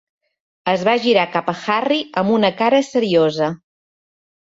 Es 0.73 0.85
va 0.87 0.95
girar 1.03 1.27
cap 1.35 1.53
a 1.53 1.55
Harry 1.75 2.01
amb 2.25 2.35
una 2.41 2.53
cara 2.65 2.83
seriosa. 2.91 3.55